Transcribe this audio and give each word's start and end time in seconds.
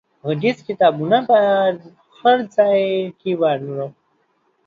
غږیز 0.27 0.57
کتابونه 0.67 1.17
په 1.27 1.37
هر 2.19 2.37
ځای 2.55 2.81
کې 3.19 3.31
واورو. 3.41 3.87